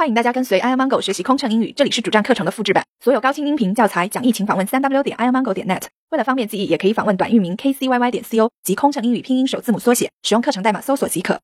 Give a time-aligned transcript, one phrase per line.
[0.00, 5.82] 欢迎大家跟随 i amango 学习空乘英语，这里是主站课程的复制版，所有高清音频教材讲义，请访问三 w 点 i amango 点 net。
[6.08, 11.42] 为了方便记忆，也可以访问短域名 kcyy 点 co 及空乘英语拼音首字母缩写，使用课程代码搜索即可。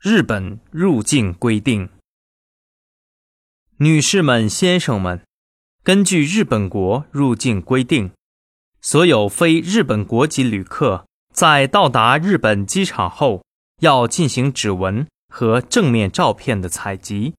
[0.00, 1.88] 日本入境规定，
[3.78, 5.24] 女士们、先生们，
[5.82, 8.12] 根据日本国入境规定，
[8.80, 11.04] 所有非日本国籍旅客
[11.34, 13.42] 在到达日本机场后。
[13.80, 17.34] 要进行指纹和正面照片的采集，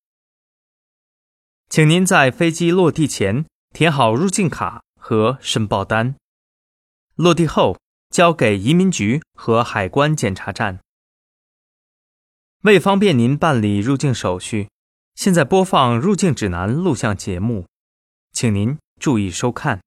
[1.69, 6.15] 请您在飞机落地前填好入境卡和申报单，
[7.15, 10.79] 落地后交给移民局和海关检查站。
[12.61, 14.69] 为方便您办理入境手续，
[15.15, 17.67] 现在播放入境指南录像节目，
[18.31, 19.81] 请您注意收看，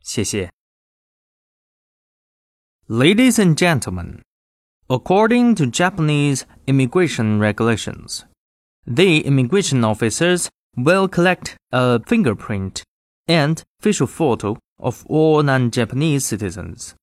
[0.00, 0.50] 谢谢。
[2.86, 4.27] Ladies and gentlemen.
[4.90, 8.24] According to Japanese immigration regulations,
[8.86, 10.48] the immigration officers
[10.78, 12.82] will collect a fingerprint
[13.26, 16.94] and facial photo of all non-Japanese citizens.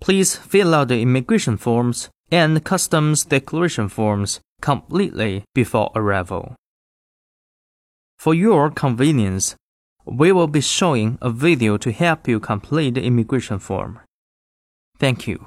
[0.00, 6.56] Please fill out the immigration forms and customs declaration forms completely before arrival.
[8.18, 9.54] For your convenience,
[10.04, 14.00] we will be showing a video to help you complete the immigration form.
[14.98, 15.46] Thank you.